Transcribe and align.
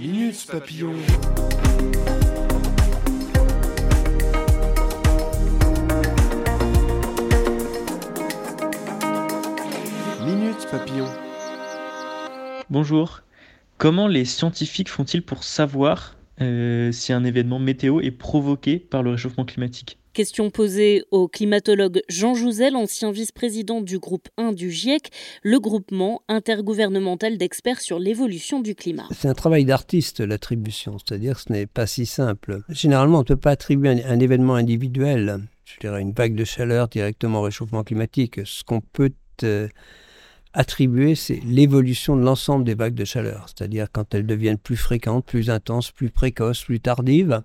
Minute 0.00 0.46
Papillon. 0.50 0.94
Minute 10.24 10.66
Papillon. 10.70 11.04
Bonjour. 12.70 13.20
Comment 13.76 14.08
les 14.08 14.24
scientifiques 14.24 14.88
font-ils 14.88 15.22
pour 15.22 15.44
savoir 15.44 16.16
euh, 16.40 16.90
si 16.92 17.12
un 17.12 17.24
événement 17.24 17.58
météo 17.58 18.00
est 18.00 18.10
provoqué 18.10 18.78
par 18.78 19.02
le 19.02 19.10
réchauffement 19.10 19.44
climatique? 19.44 19.99
Question 20.12 20.50
posée 20.50 21.04
au 21.12 21.28
climatologue 21.28 22.02
Jean 22.08 22.34
Jouzel, 22.34 22.74
ancien 22.74 23.12
vice-président 23.12 23.80
du 23.80 24.00
groupe 24.00 24.28
1 24.38 24.52
du 24.52 24.72
GIEC, 24.72 25.10
le 25.44 25.60
groupement 25.60 26.22
intergouvernemental 26.26 27.38
d'experts 27.38 27.80
sur 27.80 28.00
l'évolution 28.00 28.60
du 28.60 28.74
climat. 28.74 29.06
C'est 29.12 29.28
un 29.28 29.34
travail 29.34 29.64
d'artiste, 29.64 30.18
l'attribution, 30.18 30.96
c'est-à-dire 30.98 31.36
que 31.36 31.42
ce 31.42 31.52
n'est 31.52 31.66
pas 31.66 31.86
si 31.86 32.06
simple. 32.06 32.62
Généralement, 32.68 33.18
on 33.18 33.22
ne 33.22 33.26
peut 33.26 33.36
pas 33.36 33.52
attribuer 33.52 34.02
un, 34.04 34.18
événement 34.18 34.56
individuel, 34.56 35.46
je 35.64 35.78
dirais 35.78 36.02
une 36.02 36.12
vague 36.12 36.34
de 36.34 36.44
chaleur 36.44 36.88
directement 36.88 37.38
au 37.38 37.42
réchauffement 37.42 37.84
climatique. 37.84 38.40
Ce 38.44 38.64
qu'on 38.64 38.80
peut 38.80 39.12
euh, 39.44 39.68
attribuer, 40.52 41.14
c'est 41.14 41.40
l'évolution 41.44 42.16
de 42.16 42.22
l'ensemble 42.22 42.64
des 42.64 42.74
vagues 42.74 42.94
de 42.94 43.04
chaleur. 43.04 43.46
C'est-à-dire 43.46 43.86
quand 43.92 44.14
elles 44.14 44.26
deviennent 44.26 44.58
plus 44.58 44.76
fréquentes, 44.76 45.24
plus 45.24 45.48
intenses, 45.48 45.92
plus 45.92 46.10
précoces, 46.10 46.64
plus 46.64 46.80
tardives, 46.80 47.42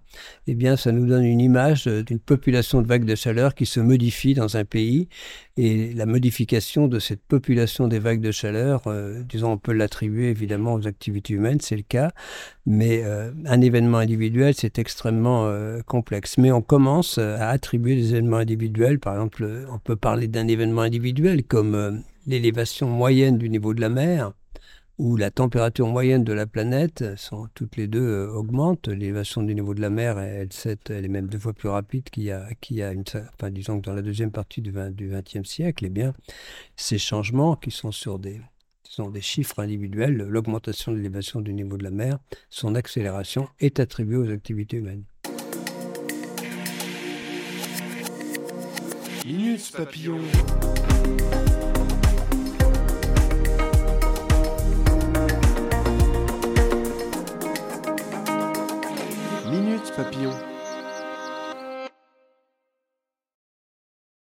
eh 0.48 0.56
bien, 0.56 0.76
ça 0.76 0.92
nous 0.92 1.06
donne 1.06 1.24
une 1.24 1.40
image 1.40 1.86
d'une 1.86 2.20
population 2.20 2.82
de 2.82 2.88
vagues 2.88 3.06
de 3.06 3.16
chaleur 3.16 3.54
qui 3.54 3.66
se 3.68 3.80
modifie 3.80 4.34
dans 4.34 4.58
un 4.58 4.66
pays. 4.66 5.08
Et 5.58 5.94
la 5.94 6.06
modification 6.06 6.88
de 6.88 7.00
cette 7.00 7.22
population 7.22 7.88
des 7.88 8.00
vagues 8.00 8.22
de 8.22 8.32
chaleur, 8.32 8.82
euh, 8.88 9.22
disons, 9.24 9.54
on 9.54 9.58
peut 9.58 9.72
l'attribuer 9.72 10.30
évidemment 10.30 10.74
aux 10.74 10.88
activités 10.88 11.34
humaines, 11.34 11.62
c'est 11.62 11.78
le 11.78 11.84
cas. 11.84 12.12
Mais 12.66 13.04
euh, 13.04 13.32
un 13.46 13.62
événement 13.62 14.00
individuel, 14.00 14.54
c'est 14.56 14.80
extrêmement 14.80 15.46
euh, 15.46 15.82
complexe. 15.82 16.38
Mais 16.40 16.52
on 16.52 16.62
commence 16.62 17.20
à 17.20 17.50
attribuer 17.50 17.96
des 17.96 18.10
événements 18.12 18.38
individuels. 18.38 19.00
Par 19.00 19.14
exemple, 19.14 19.68
on 19.72 19.78
peut 19.78 19.96
parler 19.96 20.28
d'un 20.28 20.48
événement 20.48 20.82
individuel 20.82 21.44
comme 21.44 22.04
l'élévation 22.26 22.88
moyenne 22.88 23.38
du 23.38 23.50
niveau 23.50 23.74
de 23.74 23.82
la 23.82 23.90
mer 23.90 24.34
ou 24.98 25.18
la 25.18 25.30
température 25.30 25.88
moyenne 25.88 26.24
de 26.24 26.32
la 26.32 26.48
planète 26.48 27.18
sont 27.18 27.50
toutes 27.54 27.76
les 27.76 27.88
deux 27.88 28.00
euh, 28.08 28.32
augmentent. 28.32 28.88
L'élévation 28.88 29.44
du 29.44 29.54
niveau 29.54 29.74
de 29.74 29.82
la 29.82 29.90
mer, 29.90 30.20
elle, 30.20 30.48
est 30.88 31.08
même 31.10 31.28
deux 31.28 31.40
fois 31.40 31.52
plus 31.54 31.68
rapide 31.68 32.10
qu'il 32.10 32.24
y 32.24 32.32
a, 32.32 32.48
une, 32.92 33.04
enfin, 33.34 33.52
disons 33.52 33.80
que 33.80 33.86
dans 33.86 33.94
la 33.94 34.02
deuxième 34.02 34.32
partie 34.32 34.62
du, 34.62 34.72
20, 34.72 34.92
du 34.92 35.10
XXe 35.10 35.48
siècle. 35.48 35.86
Eh 35.86 35.90
bien, 35.90 36.14
ces 36.78 36.98
changements 36.98 37.58
qui 37.58 37.72
sont 37.72 37.92
sur 37.92 38.20
des, 38.20 38.40
sont 38.84 39.10
des 39.10 39.22
chiffres 39.22 39.60
individuels, 39.60 40.16
l'augmentation 40.16 40.94
de 40.94 40.98
l'élévation 40.98 41.42
du 41.42 41.54
niveau 41.54 41.76
de 41.78 41.84
la 41.84 41.92
mer, 41.92 42.18
son 42.50 42.74
accélération 42.74 43.50
est 43.60 43.82
attribuée 43.82 44.18
aux 44.18 44.32
activités 44.32 44.78
humaines. 44.78 45.04
Minute 49.26 49.72
Papillon. 49.76 50.22
Papillon. 59.96 60.55